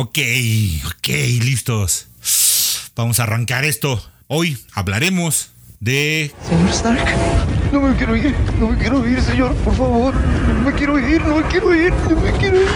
[0.00, 0.16] Ok,
[0.86, 1.08] ok,
[1.42, 2.06] listos.
[2.94, 4.00] Vamos a arrancar esto.
[4.28, 6.32] Hoy hablaremos de...
[6.48, 7.04] Señor Stark,
[7.72, 10.14] no me quiero ir, no me quiero ir, señor, por favor.
[10.14, 12.68] No me quiero ir, no me quiero ir, no me quiero ir.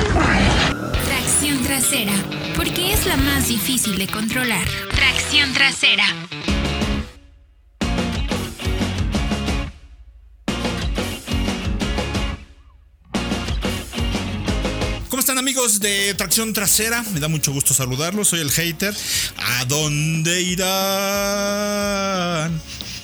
[1.07, 2.13] Tracción trasera,
[2.57, 4.67] porque es la más difícil de controlar.
[4.93, 6.07] Tracción trasera.
[15.39, 17.05] Amigos de Tracción Trasera?
[17.15, 18.29] Me da mucho gusto saludarlos.
[18.29, 18.95] Soy el hater.
[19.37, 20.63] ¿A dónde irán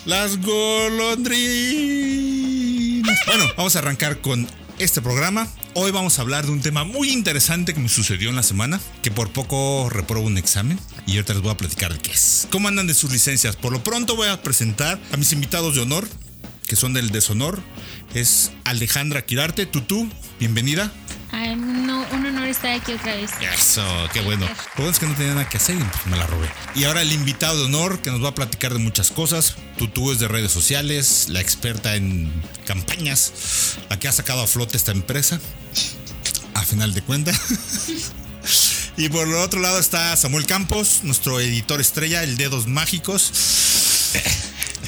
[0.05, 1.29] las golondrinas?
[3.27, 4.47] Bueno, vamos a arrancar con
[4.79, 5.49] este programa.
[5.75, 8.81] Hoy vamos a hablar de un tema muy interesante que me sucedió en la semana,
[9.03, 12.47] que por poco reprobo un examen y ahorita les voy a platicar de qué es.
[12.51, 13.57] ¿Cómo andan de sus licencias?
[13.57, 16.09] Por lo pronto voy a presentar a mis invitados de honor,
[16.67, 17.63] que son del deshonor.
[18.15, 20.93] Es Alejandra Quirarte, Tutú, bienvenida.
[21.31, 23.31] Ay, no, un honor estar aquí otra vez.
[23.55, 23.83] Eso,
[24.13, 24.47] qué bueno.
[24.47, 26.49] Lo bueno es que no tenía nada que hacer y pues me la robé.
[26.75, 29.57] Y ahora el invitado de honor que nos va a platicar de muchas cosas.
[29.77, 32.33] Tutú es de redes sociales, la experta en
[32.65, 35.39] campañas, la que ha sacado a flote esta empresa.
[36.55, 37.39] A final de cuentas.
[38.97, 43.33] y por el otro lado está Samuel Campos, nuestro editor estrella, el Dedos Mágicos.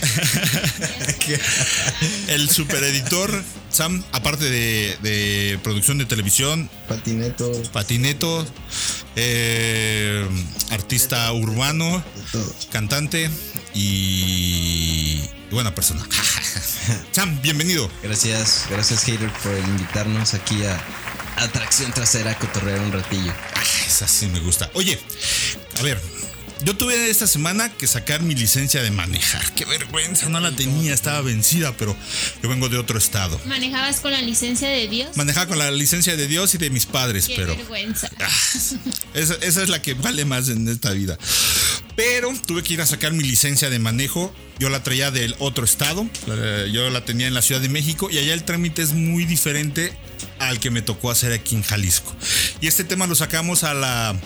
[2.28, 8.46] el supereditor Sam, aparte de, de producción de televisión, Patineto, patineto,
[9.16, 10.26] eh,
[10.70, 12.54] artista urbano, de todo.
[12.72, 13.30] cantante
[13.74, 15.20] y
[15.50, 16.06] buena persona.
[17.12, 17.90] Sam, bienvenido.
[18.02, 20.80] Gracias, gracias Hater por invitarnos aquí a
[21.36, 23.32] Atracción Trasera a cotorrear un ratillo.
[23.54, 24.70] Ah, esa sí me gusta.
[24.74, 24.98] Oye,
[25.78, 26.00] a ver,
[26.64, 29.52] yo tuve esta semana que sacar mi licencia de manejar.
[29.54, 31.96] Qué vergüenza, no la tenía, estaba vencida, pero
[32.42, 33.40] yo vengo de otro estado.
[33.46, 35.16] ¿Manejabas con la licencia de Dios?
[35.16, 37.56] Manejaba con la licencia de Dios y de mis padres, Qué pero...
[37.56, 38.08] vergüenza.
[38.22, 38.28] Ah,
[39.14, 41.18] esa, esa es la que vale más en esta vida.
[41.96, 44.34] Pero tuve que ir a sacar mi licencia de manejo.
[44.58, 46.06] Yo la traía del otro estado.
[46.72, 48.10] Yo la tenía en la Ciudad de México.
[48.10, 49.92] Y allá el trámite es muy diferente
[50.38, 52.14] al que me tocó hacer aquí en Jalisco.
[52.60, 54.16] Y este tema lo sacamos a la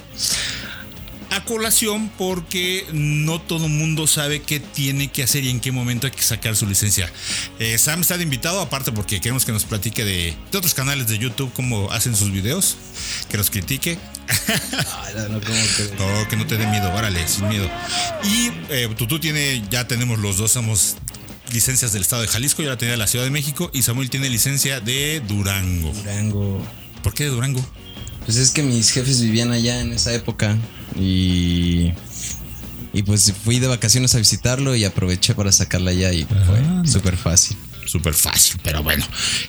[1.35, 6.07] a colación porque no todo mundo sabe qué tiene que hacer y en qué momento
[6.07, 7.11] hay que sacar su licencia.
[7.59, 11.07] Eh, Sam está de invitado, aparte porque queremos que nos platique de, de otros canales
[11.09, 12.77] de YouTube, cómo hacen sus videos,
[13.29, 13.99] que nos critique.
[15.29, 15.95] No, como que.
[15.99, 17.71] No, que no te dé miedo, órale, sin miedo.
[18.25, 20.97] Y eh, Tutú tiene, ya tenemos los dos, somos
[21.53, 24.11] licencias del estado de Jalisco, yo la tenía de la Ciudad de México y Samuel
[24.11, 25.93] tiene licencia de Durango.
[25.93, 26.67] Durango.
[27.03, 27.65] ¿Por qué de Durango?
[28.25, 30.57] Pues es que mis jefes vivían allá en esa época
[30.99, 31.93] y.
[32.97, 37.17] Y pues fui de vacaciones a visitarlo y aproveché para sacarla allá y fue súper
[37.17, 37.57] fácil.
[37.87, 39.05] Súper fácil, pero bueno.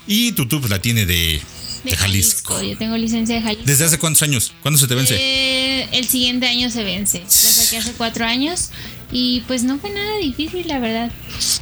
[0.08, 1.40] Y Tutú pues, la tiene de,
[1.84, 2.60] de Jalisco.
[2.64, 3.64] Yo tengo licencia de Jalisco.
[3.68, 4.52] ¿Desde hace cuántos años?
[4.64, 5.16] ¿Cuándo se te vence?
[5.20, 7.20] Eh, el siguiente año se vence.
[7.20, 8.72] La saqué hace cuatro años.
[9.12, 11.12] Y pues no fue nada difícil, la verdad.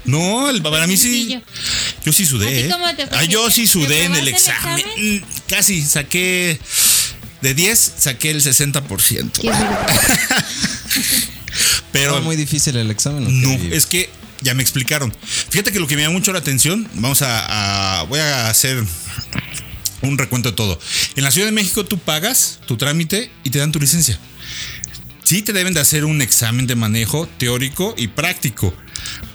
[0.05, 1.37] No, el, para mí sí.
[2.05, 2.47] Yo sí ¿A sudé.
[2.47, 2.69] ti ¿eh?
[2.71, 3.17] cómo te fue?
[3.17, 4.79] Ah, yo ¿Te- sí sudé en el probaste el examen.
[4.79, 5.15] examen?
[5.19, 6.57] Mm, Casi saqué.
[7.43, 9.31] De 10 saqué el 60%.
[9.33, 9.85] Qué vergüenza.
[11.91, 13.41] Pero ¿Fue muy difícil el examen?
[13.41, 14.09] no, es que
[14.41, 15.13] ya me explicaron.
[15.49, 18.83] Fíjate que lo que me llama mucho la atención, vamos a, a- voy a hacer
[20.01, 20.79] un recuento de todo.
[21.15, 24.19] En la Ciudad de México tú pagas tu trámite y te dan tu licencia.
[25.23, 28.75] Sí te deben de hacer un examen de manejo teórico y práctico.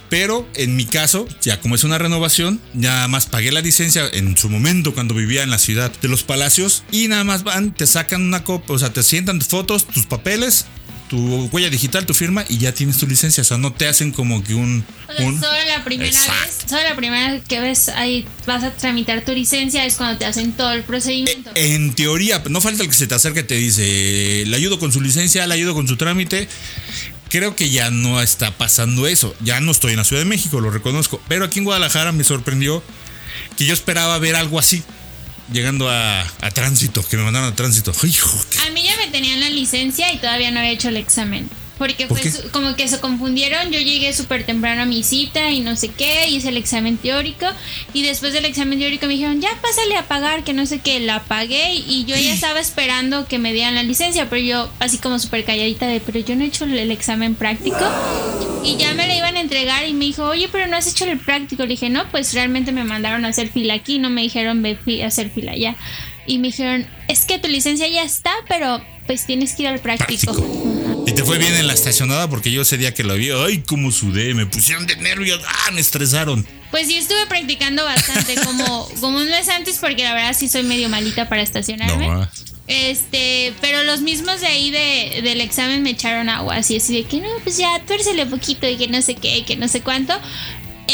[0.09, 4.35] Pero en mi caso, ya como es una renovación, nada más pagué la licencia en
[4.37, 7.85] su momento cuando vivía en la ciudad de los palacios y nada más van, te
[7.85, 10.65] sacan una copia, o sea, te sientan fotos, tus papeles,
[11.09, 13.41] tu huella digital, tu firma y ya tienes tu licencia.
[13.41, 14.83] O sea, no te hacen como que un...
[15.07, 16.33] O sea, un- solo la primera Exacto.
[16.45, 20.17] vez, solo la primera vez que ves ahí vas a tramitar tu licencia es cuando
[20.19, 21.51] te hacen todo el procedimiento.
[21.55, 24.91] En teoría, no falta el que se te acerque y te dice, le ayudo con
[24.91, 26.47] su licencia, le ayudo con su trámite.
[27.29, 29.35] Creo que ya no está pasando eso.
[29.41, 31.21] Ya no estoy en la Ciudad de México, lo reconozco.
[31.27, 32.83] Pero aquí en Guadalajara me sorprendió
[33.57, 34.83] que yo esperaba ver algo así.
[35.51, 37.91] Llegando a, a tránsito, que me mandaron a tránsito.
[38.67, 41.49] A mí ya me tenían la licencia y todavía no había hecho el examen.
[41.79, 42.37] Porque ¿Por fue qué?
[42.37, 43.71] su- como que se confundieron.
[43.71, 46.29] Yo llegué súper temprano a mi cita y no sé qué.
[46.29, 47.45] Hice el examen teórico.
[47.93, 50.99] Y después del examen teórico me dijeron, ya pásale a pagar, que no sé qué.
[50.99, 54.29] La pagué y yo ya estaba esperando que me dieran la licencia.
[54.29, 57.77] Pero yo, así como súper calladita de, pero yo no he hecho el, examen práctico.
[58.63, 61.05] Y ya me la iban a entregar y me dijo, oye, pero no has hecho
[61.05, 61.63] el práctico.
[61.63, 63.99] Le dije, no, pues realmente me mandaron a hacer fila aquí.
[63.99, 65.77] No me dijeron, ve a hacer fila allá.
[66.27, 69.79] Y me dijeron, es que tu licencia ya está, pero pues tienes que ir al
[69.79, 70.33] práctico.
[70.33, 70.68] práctico.
[71.09, 73.63] Y te fue bien en la estacionada porque yo ese día que lo vi, ay,
[73.65, 76.45] cómo sudé, me pusieron de nervios, ah, me estresaron.
[76.69, 80.61] Pues sí estuve practicando bastante, como, como un mes antes, porque la verdad sí soy
[80.61, 82.07] medio malita para estacionarme.
[82.07, 82.29] No.
[82.67, 87.03] Este, pero los mismos de ahí de, del examen me echaron agua, así, así de
[87.05, 90.13] que no, pues ya tuércele poquito y que no sé qué, que no sé cuánto.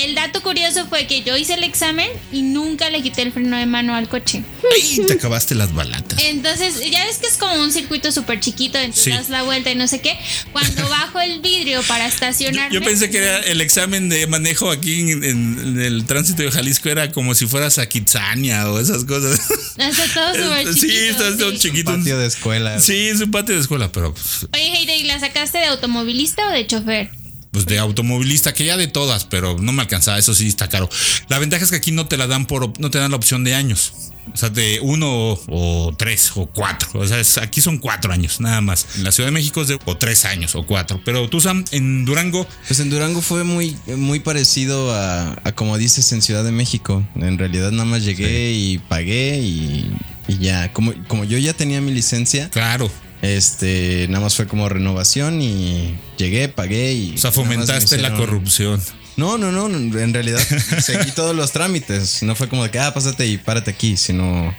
[0.04, 3.58] El dato curioso fue que yo hice el examen y nunca le quité el freno
[3.58, 4.44] de mano al coche.
[4.74, 6.20] Ay, te acabaste las balatas.
[6.24, 9.10] Entonces, ya ves que es como un circuito súper chiquito, entonces Sí.
[9.12, 10.18] das la vuelta y no sé qué.
[10.52, 12.74] Cuando bajo el vidrio para Yo, estacionarme.
[12.76, 16.52] yo pensé que era el examen de manejo aquí en, en- en el tránsito de
[16.52, 19.40] Jalisco era como si fueras a Kitsania o esas cosas.
[19.78, 21.10] Está todo súper sí, chiquito.
[21.28, 21.58] está todo sí.
[21.60, 21.92] chiquito.
[21.96, 22.80] Patio de escuela.
[22.80, 26.48] Sí, es un patio de escuela, pero pues, Oye, Heide, ¿y la sacaste de automovilista
[26.48, 27.10] o de chofer?
[27.56, 30.90] Pues de automovilista, que ya de todas, pero no me alcanzaba, eso sí está caro.
[31.30, 33.46] La ventaja es que aquí no te la dan por, no te dan la opción
[33.46, 33.94] de años.
[34.34, 36.90] O sea, de uno o, tres o cuatro.
[37.00, 38.88] O sea, es- aquí son cuatro años, nada más.
[38.98, 41.00] En la Ciudad de México es de o tres años o cuatro.
[41.06, 45.78] Pero tú, Sam, en Durango, Pues en Durango fue muy, muy parecido a, a como
[45.78, 47.08] dices en Ciudad de México.
[47.16, 49.92] En realidad nada más llegué y pagué y,
[50.28, 50.74] y ya.
[50.74, 52.92] Como, como yo ya tenía mi licencia, claro.
[53.22, 57.14] Este, nada más fue como renovación y llegué, pagué y.
[57.16, 58.82] O sea, fomentaste la corrupción.
[59.18, 60.40] No, no, no, en realidad
[60.82, 62.22] seguí todos los trámites.
[62.24, 64.50] No fue como de que, ah, pásate y párate aquí, sino.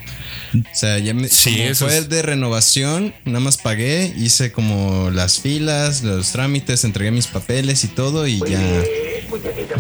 [0.55, 4.53] O sea, ya me, Sí, como eso fue es- de renovación, nada más pagué, hice
[4.53, 8.82] como las filas, los trámites, entregué mis papeles y todo y ya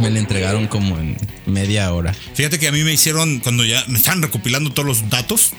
[0.00, 2.14] me la entregaron como en media hora.
[2.34, 5.52] Fíjate que a mí me hicieron, cuando ya me están recopilando todos los datos,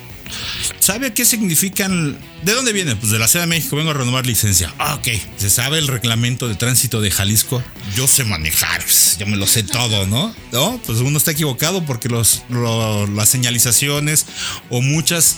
[0.80, 2.18] ¿sabe qué significan?
[2.44, 2.96] ¿De dónde viene?
[2.96, 4.74] Pues de la Ciudad de México, vengo a renovar licencia.
[4.78, 5.08] Ah, ok.
[5.38, 7.64] ¿Se sabe el reglamento de tránsito de Jalisco?
[7.96, 8.84] Yo sé manejar,
[9.18, 10.36] yo me lo sé todo, ¿no?
[10.52, 14.26] No, pues uno está equivocado porque los, lo- las señalizaciones
[14.70, 15.38] o muchas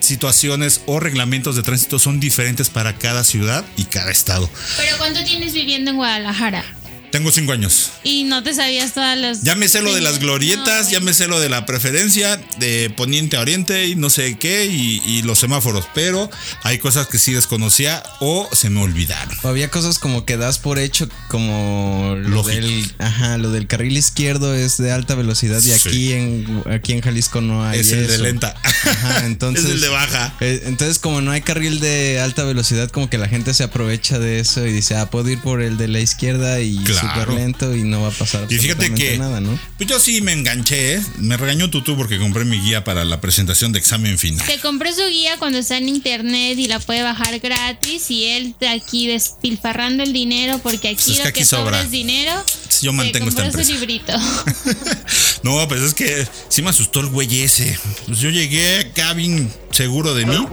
[0.00, 4.48] situaciones o reglamentos de tránsito son diferentes para cada ciudad y cada estado.
[4.76, 6.64] ¿Pero cuánto tienes viviendo en Guadalajara?
[7.10, 7.90] Tengo cinco años.
[8.04, 9.42] Y no te sabías todas las.
[9.42, 12.40] Ya me sé lo de las glorietas, No, ya me sé lo de la preferencia
[12.58, 16.30] de poniente a oriente y no sé qué, y, y los semáforos, pero
[16.62, 19.36] hay cosas que sí desconocía o se me olvidaron.
[19.42, 22.56] O había cosas como que das por hecho, como lo Lógico.
[22.66, 25.72] del, ajá, lo del carril izquierdo es de alta velocidad y Sí.
[25.72, 28.54] aquí en aquí en Jalisco no hay es el de lenta.
[28.62, 30.34] Ajá, entonces es el de baja.
[30.40, 34.18] Eh, Entonces, como no hay carril de alta velocidad, como que la gente se aprovecha
[34.18, 36.97] de eso y dice, ah, puedo ir por el de la izquierda y Claro.
[37.00, 39.58] Súper lento y no va a pasar Y fíjate que nada, ¿no?
[39.76, 41.02] pues yo sí me enganché, ¿eh?
[41.18, 44.46] me regañó Tutú porque compré mi guía para la presentación de examen final.
[44.46, 48.10] Se compró su guía cuando está en internet y la puede bajar gratis.
[48.10, 51.44] Y él de aquí despilfarrando el dinero porque aquí Pues es que lo aquí que
[51.44, 51.82] sobra sobra.
[51.82, 52.44] es dinero.
[52.82, 53.80] Yo mantengo esta compró su empresa.
[53.80, 54.12] librito.
[55.42, 57.78] No, pues es que sí me asustó el güey ese.
[58.06, 60.46] Pues yo llegué acá bien seguro de mí.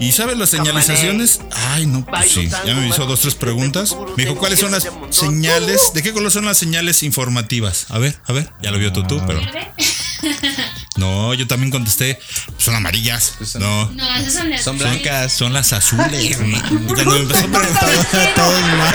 [0.00, 1.40] ¿Y sabes las señalizaciones?
[1.52, 2.48] Ay, no, pues sí.
[2.66, 3.96] Ya me hizo dos, tres preguntas.
[4.16, 5.92] Me dijo, ¿cuáles son las señales?
[5.94, 7.86] ¿De qué color son las señales informativas?
[7.90, 8.50] A ver, a ver.
[8.62, 9.40] Ya lo vio tú, pero.
[10.96, 12.18] No, yo también contesté.
[12.58, 13.34] Son amarillas.
[13.38, 13.90] Pues No.
[13.92, 15.32] No, esas son las Son Son, blancas.
[15.32, 16.36] son las azules.
[16.86, 18.34] Cuando me empezó a preguntar.
[18.36, 18.94] Todos mal.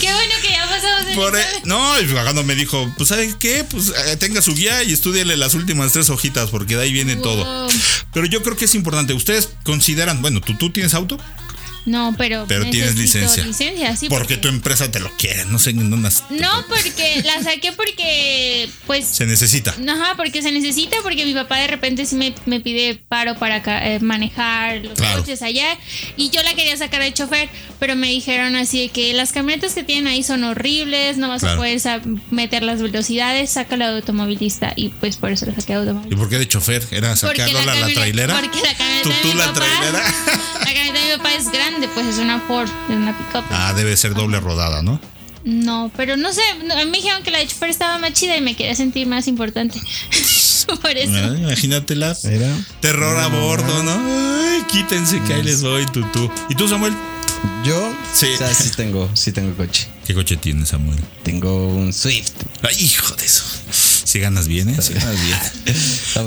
[0.00, 1.62] Qué bueno que ya pasamos el por- examen.
[1.64, 3.64] no, y cuando me dijo, pues ¿sabe qué?
[3.64, 7.16] Pues eh, tenga su guía y estudiele las últimas tres hojitas porque de ahí viene
[7.16, 7.68] todo.
[8.12, 9.12] Pero yo creo que es importante.
[9.14, 11.18] Ustedes consideran, bueno, ¿tú, tú tienes auto?
[11.86, 12.44] No, pero.
[12.48, 13.44] Pero tienes licencia.
[13.44, 14.08] licencia, sí.
[14.08, 15.44] Porque tu empresa te lo quiere.
[15.46, 18.68] No sé en dónde No, porque la saqué porque.
[18.86, 19.06] Pues.
[19.06, 19.74] se necesita.
[19.88, 23.62] Ajá, porque se necesita, porque mi papá de repente sí me, me pide paro para
[23.94, 25.20] eh, manejar los Claro.
[25.20, 25.76] coches allá.
[26.16, 27.48] Y yo la quería sacar de chofer,
[27.78, 31.40] pero me dijeron así de que las camionetas que tienen ahí son horribles, no vas
[31.40, 31.54] Claro.
[31.54, 31.80] a poder
[32.30, 34.72] meter las velocidades, sácala de automovilista.
[34.76, 36.16] Y pues por eso la saqué de ¿Y automovilista.
[36.18, 36.86] por qué de chofer?
[36.90, 38.40] ¿Era sacarla a la, camioneta- trailera?
[38.40, 40.14] Porque la camioneta ¿Tú, de tú mi la papá- trailera?
[40.60, 43.44] La camioneta de mi papá es grande, pues es una Ford, es una pick-up.
[43.50, 45.00] ah, debe ser doble rodada, ¿no?
[45.44, 48.36] No, pero no sé, a mí me dijeron que la de chofer estaba más chida
[48.36, 49.80] y me quería sentir más importante.
[50.82, 51.12] por eso.
[51.16, 52.14] Ah, Imagínatela.
[52.24, 52.54] Mira.
[52.80, 53.92] Terror a bordo, ¿no?
[53.92, 56.30] Ay, quítense que ahí les voy, tutú.
[56.50, 56.92] ¿Y tú, Samuel?
[57.64, 58.26] Yo, Sí.
[58.34, 59.88] o sea, sí tengo, sí tengo coche.
[60.06, 60.98] ¿Qué coche tienes, Samuel?
[61.22, 62.32] Tengo un Swift.
[62.62, 63.44] Ay, hijo de eso.
[64.04, 64.76] Si ganas bien, ¿eh?
[64.80, 65.38] Si ganas bien.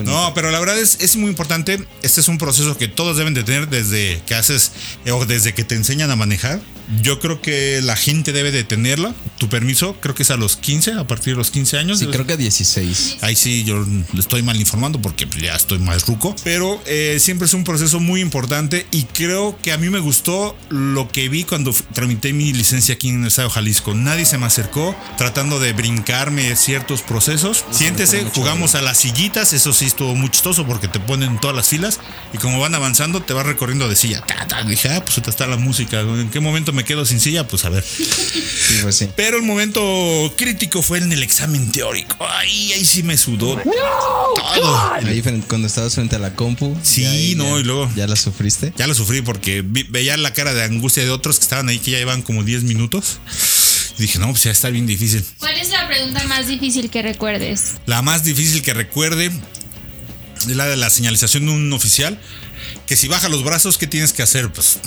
[0.06, 1.86] No, pero la verdad es, es muy importante.
[2.02, 4.72] Este es un proceso que todos deben de tener desde que haces
[5.06, 6.62] eh, o desde que te enseñan a manejar.
[7.02, 9.14] Yo creo que la gente debe de tenerla.
[9.38, 12.00] Tu permiso, creo que es a los 15, a partir de los 15 años.
[12.00, 13.18] Sí, creo que 16.
[13.22, 16.36] Ahí sí, yo le estoy mal informando porque ya estoy más ruco.
[16.44, 20.56] Pero eh, siempre es un proceso muy importante y creo que a mí me gustó
[20.70, 23.94] lo que vi cuando tramité mi licencia aquí en el Estado de Jalisco.
[23.94, 27.66] Nadie se me acercó tratando de brincarme ciertos procesos.
[27.72, 29.54] Siéntese, jugamos a las sillitas.
[29.54, 32.00] Eso sí estuvo muy chistoso porque te ponen todas las filas
[32.34, 34.22] y como van avanzando te vas recorriendo de silla.
[34.26, 34.64] Ta, ta.
[34.64, 36.02] Dije, ah, pues está la música.
[36.02, 37.84] ¿En qué momento me quedo sin silla, pues a ver.
[37.84, 39.08] Sí, pues sí.
[39.16, 39.82] Pero el momento
[40.38, 42.18] crítico fue en el examen teórico.
[42.28, 43.58] Ay, ahí sí me sudó
[44.56, 44.94] todo.
[45.06, 46.78] Ahí cuando estabas frente a la compu.
[46.84, 48.74] Sí, ahí no, ya- y luego- ¿Ya la sufriste?
[48.78, 51.80] Ya lo sufrí porque vi- veía la cara de angustia de otros que estaban ahí
[51.80, 53.20] que ya llevan como 10 minutos.
[53.98, 55.24] Y dije, no, pues ya está bien difícil.
[55.40, 57.74] ¿Cuál es la pregunta más difícil que recuerdes?
[57.86, 59.32] La más difícil que recuerde
[60.38, 62.20] es la de la señalización de un oficial.
[62.88, 64.52] Que si baja los brazos, ¿qué tienes que hacer?
[64.52, 64.80] Pues,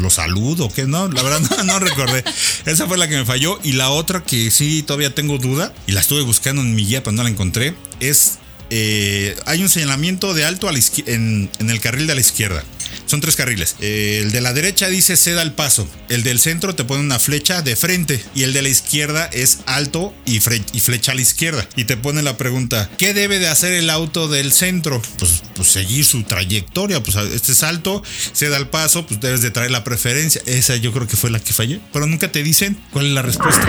[0.00, 0.86] lo saludo, ¿qué?
[0.86, 2.24] No, la verdad no, recordé.
[2.66, 3.58] Esa fue la que me falló.
[3.62, 7.02] Y la otra que sí todavía tengo duda, y la estuve buscando en mi guía,
[7.02, 8.38] pero no la encontré, es...
[8.70, 12.64] eh, hay un señalamiento de alto a la en, en el carril de la izquierda.
[13.10, 13.74] Son tres carriles.
[13.80, 15.88] Eh, el de la derecha dice ceda el paso.
[16.08, 18.24] El del centro te pone una flecha de frente.
[18.36, 21.68] Y el de la izquierda es alto y, flecha a la izquierda.
[21.74, 25.02] Y te pone la pregunta: ¿Qué debe de hacer el auto del centro?
[25.18, 27.02] Pues, pues seguir su trayectoria.
[27.02, 28.00] Pues este es alto,
[28.32, 30.40] ceda el paso, pues debes de traer la preferencia.
[30.46, 31.80] Esa yo creo que fue la que fallé.
[31.92, 33.66] Pero nunca te dicen cuál es la respuesta.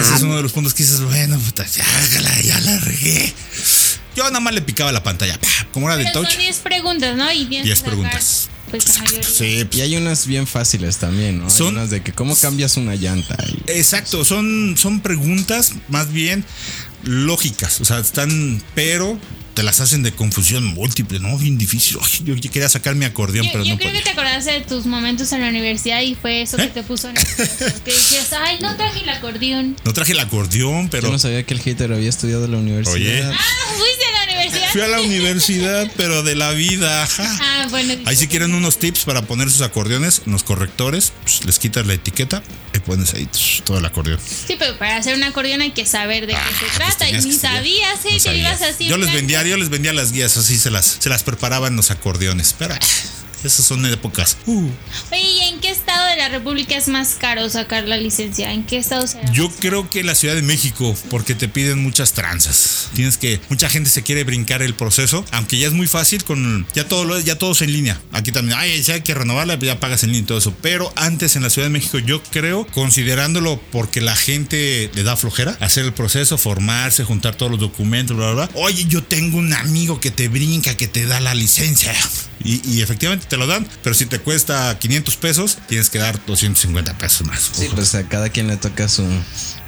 [0.00, 1.84] Ese es uno de los puntos que dices, bueno, puta, ya,
[2.22, 3.34] la- ya la regué.
[4.16, 6.28] Yo nada más le picaba la pantalla, pa, como era de touch.
[6.30, 7.30] son 10 preguntas, ¿no?
[7.32, 8.48] Y tienes 10 que sacar, preguntas.
[8.70, 9.22] Pues la mayoría.
[9.28, 11.44] Sí, Y hay unas bien fáciles también, ¿no?
[11.44, 13.36] Hay Son- unas de que cómo cambias una llanta.
[13.48, 16.44] y- Exacto, son, son preguntas más bien
[17.04, 19.18] lógicas, o sea, están, pero
[19.54, 21.38] te las hacen de confusión múltiple, ¿no?
[21.38, 21.96] Bien difícil.
[22.02, 24.00] Ay, yo quería sacar mi acordeón, Yo, pero yo no creo podía.
[24.02, 26.62] que te acordaste de tus momentos en la universidad y fue eso ¿Eh?
[26.66, 27.42] que te puso nervioso.
[27.84, 29.76] Que decías, ay, no traje el acordeón.
[29.84, 32.58] No traje el acordeón, pero Yo no sabía que el hater había estudiado en la
[32.58, 32.94] universidad.
[32.94, 33.22] Oye.
[33.22, 33.38] Ah,
[33.78, 34.65] fuiste a la universidad.
[34.76, 37.02] Fui a la universidad, pero de la vida.
[37.02, 37.38] ajá.
[37.40, 37.94] Ah, bueno.
[38.04, 41.94] Ahí si quieren unos tips para poner sus acordeones, los correctores, pues les quitas la
[41.94, 42.42] etiqueta
[42.74, 44.20] y pones ahí tsh, todo el acordeón.
[44.20, 47.08] Sí, pero para hacer un acordeón hay que saber de qué se pues trata.
[47.08, 48.12] y ni sabías, ¿eh?
[48.12, 48.40] No sabía.
[48.40, 48.86] ibas así.
[48.86, 51.90] Yo les vendía, yo les vendía las guías, así se las, se las preparaban los
[51.90, 52.54] acordeones.
[52.58, 52.78] Pero ah,
[53.44, 54.36] esas son épocas.
[54.44, 54.68] Uh.
[55.10, 55.74] Oye, ¿y en qué de
[56.28, 58.52] República es más caro sacar la licencia?
[58.52, 62.12] ¿En qué estado se Yo creo que la Ciudad de México, porque te piden muchas
[62.12, 62.90] tranzas.
[62.94, 66.66] Tienes que, mucha gente se quiere brincar el proceso, aunque ya es muy fácil con,
[66.74, 68.00] ya todo lo, ya todo es en línea.
[68.12, 70.54] Aquí también, ay, ya hay que renovarla, ya pagas en línea y todo eso.
[70.62, 75.16] Pero antes en la Ciudad de México, yo creo, considerándolo porque la gente le da
[75.16, 78.60] flojera, hacer el proceso, formarse, juntar todos los documentos, bla, bla, bla.
[78.60, 81.94] Oye, yo tengo un amigo que te brinca, que te da la licencia.
[82.44, 86.15] Y, y efectivamente te lo dan, pero si te cuesta 500 pesos, tienes que dar
[86.26, 87.50] 250 pesos más.
[87.52, 89.06] Sí, pues a cada quien le toca su,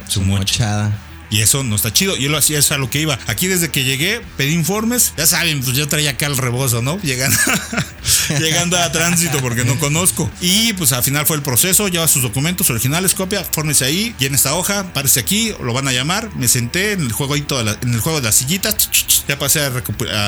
[0.07, 0.39] Su mocha.
[0.39, 1.05] mochada.
[1.31, 2.15] Y eso no está chido.
[2.17, 3.19] Yo lo hacía, eso a lo que iba.
[3.27, 5.13] Aquí desde que llegué, pedí informes.
[5.15, 6.99] Ya saben, pues yo traía acá el rebozo, ¿no?
[7.03, 7.37] Llegando,
[8.39, 10.29] llegando a tránsito porque no conozco.
[10.41, 11.87] Y pues al final fue el proceso.
[11.87, 15.91] Lleva sus documentos originales, copia, fórmese ahí, llena esta hoja, párese aquí, lo van a
[15.93, 16.29] llamar.
[16.35, 18.45] Me senté en el juego ahí toda la- en el juego de ch,
[18.91, 19.25] ch.
[19.27, 19.69] Ya pasé a,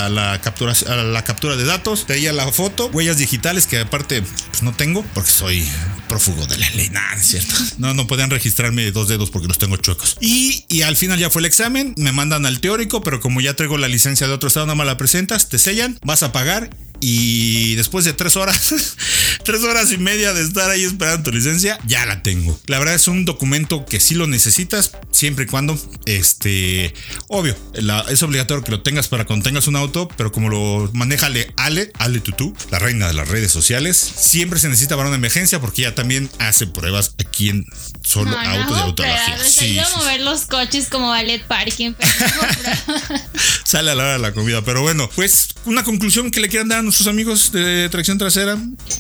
[0.10, 2.06] la captura, a la captura de datos.
[2.06, 5.68] Traía la foto, huellas digitales que aparte pues no tengo porque soy
[6.08, 6.90] prófugo de la ley.
[6.90, 7.54] Nada, es cierto.
[7.78, 10.18] No, no podían registrarme dos dedos porque los tengo chuecos.
[10.20, 11.94] Y, y al final ya fue el examen.
[11.98, 14.88] Me mandan al teórico, pero como ya traigo la licencia de otro estado, nada más
[14.88, 16.70] la presentas, te sellan, vas a pagar
[17.02, 18.96] y después de tres horas,
[19.44, 22.60] tres horas y media de estar ahí esperando tu licencia, ya la tengo.
[22.68, 26.94] La verdad es un documento que sí lo necesitas, siempre y cuando, este,
[27.28, 30.90] obvio, la- es obligatorio que lo tengas para cuando tengas un auto, pero como lo
[30.94, 35.08] maneja Ale, Ale, Ale Tutú, la reina de las redes sociales, siempre se necesita para
[35.10, 37.66] una emergencia porque ella también hace pruebas aquí en
[38.04, 39.40] solo No, no autos de hago autología.
[39.44, 41.94] Sí, sí, mover los coches como ballet parking.
[41.94, 42.26] Pero
[42.88, 43.20] no.
[43.64, 44.62] Sale a la hora de la comida.
[44.64, 48.58] Pero bueno, pues una conclusión que le quieran dar a nuestros amigos de tracción trasera.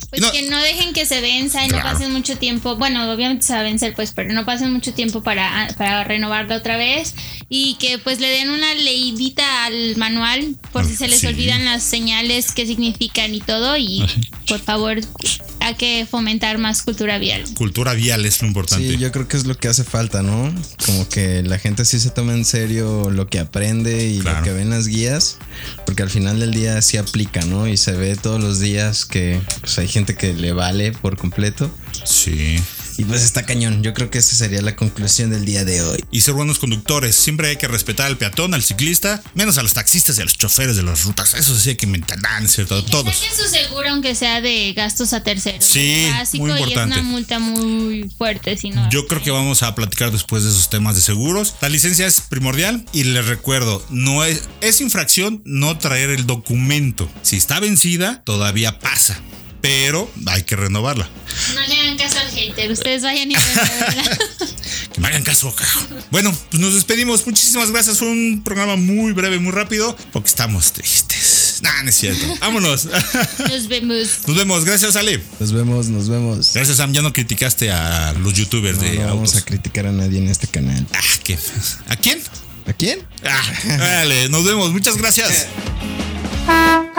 [0.09, 1.83] Pues No, que no dejen que se venza y Claro.
[1.89, 2.77] no pasen mucho tiempo.
[2.77, 6.55] Bueno, obviamente se va a vencer, pues, pero no pasen mucho tiempo para, para renovarla
[6.55, 7.13] otra vez.
[7.49, 11.27] Y que pues le den una leidita al manual por si se les Sí.
[11.27, 13.75] olvidan las señales, qué significan y todo.
[13.75, 14.05] Y
[14.47, 15.01] por favor,
[15.75, 17.43] que fomentar más cultura vial.
[17.55, 18.87] cultura vial es lo importante.
[18.89, 20.53] Sí, yo creo que es lo que hace falta, ¿no?
[20.85, 24.39] Como que la gente sí se toma en serio lo que aprende y Claro.
[24.39, 25.37] lo que ve en las guías,
[25.85, 27.67] porque al final del día sí aplica, ¿no?
[27.67, 31.71] Y se ve todos los días que pues, hay gente que le vale por completo.
[32.05, 32.59] Sí.
[33.01, 33.81] Y pues está cañón.
[33.81, 36.05] Yo creo que esa sería la conclusión del día de hoy.
[36.11, 37.15] Y ser buenos conductores.
[37.15, 40.37] Siempre hay que respetar al peatón, al ciclista, menos a los taxistas y a los
[40.37, 41.33] choferes de las rutas.
[41.33, 42.85] Eso sí hay que mentar, ¿cierto?
[42.85, 43.15] Todos.
[43.15, 45.65] Saquen su seguro aunque sea de gastos a terceros.
[45.65, 46.99] Sí, básico muy y es importante.
[46.99, 48.87] una multa muy fuerte si no.
[48.91, 51.55] Yo creo que vamos a platicar después de esos temas de seguros.
[51.59, 57.09] La licencia es primordial y les recuerdo, no es, es infracción no traer el documento.
[57.23, 59.19] Si está vencida, todavía pasa.
[59.61, 61.07] Pero hay que renovarla.
[61.53, 64.17] No le hagan caso al hater, ustedes vayan y renuévenla.
[64.91, 65.87] Que me hagan caso, carajo.
[66.09, 67.25] Bueno, pues nos despedimos.
[67.25, 67.97] Muchísimas gracias.
[67.99, 71.59] Fue un programa muy breve, muy rápido, porque estamos tristes.
[71.61, 72.25] Nah, no es cierto.
[72.41, 72.85] Vámonos.
[72.85, 74.07] Nos vemos.
[74.27, 74.65] Nos vemos.
[74.65, 75.23] Gracias, Ale.
[75.39, 76.51] Nos vemos, nos vemos.
[76.53, 76.91] Gracias, Sam.
[76.91, 79.41] Ya no criticaste a los youtubers No, de no vamos autos.
[79.41, 80.85] a criticar a nadie en este canal.
[80.93, 81.37] Ah, qué.
[81.87, 82.21] ¿A quién?
[82.67, 82.99] ¿A quién?
[83.23, 83.41] Ah,
[83.77, 84.73] dale, nos vemos.
[84.73, 85.47] Muchas gracias.